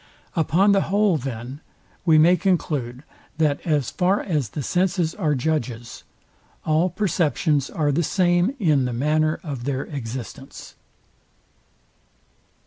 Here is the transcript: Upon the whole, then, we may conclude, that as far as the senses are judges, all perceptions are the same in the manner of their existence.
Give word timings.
Upon 0.35 0.71
the 0.71 0.81
whole, 0.89 1.15
then, 1.17 1.61
we 2.05 2.17
may 2.17 2.35
conclude, 2.35 3.03
that 3.37 3.61
as 3.67 3.91
far 3.91 4.19
as 4.19 4.49
the 4.49 4.63
senses 4.63 5.13
are 5.13 5.35
judges, 5.35 6.05
all 6.65 6.89
perceptions 6.89 7.69
are 7.69 7.91
the 7.91 8.01
same 8.01 8.55
in 8.57 8.85
the 8.85 8.93
manner 8.93 9.39
of 9.43 9.65
their 9.65 9.83
existence. 9.83 10.73